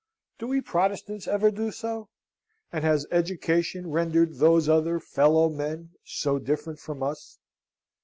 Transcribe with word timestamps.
Do 0.39 0.47
we 0.47 0.61
Protestants 0.61 1.27
ever 1.27 1.51
do 1.51 1.69
so; 1.69 2.09
and 2.73 2.83
has 2.83 3.05
education 3.11 3.91
rendered 3.91 4.39
those 4.39 4.67
other 4.67 4.99
fellow 4.99 5.47
men 5.47 5.91
so 6.03 6.39
different 6.39 6.79
from 6.79 7.03
us? 7.03 7.37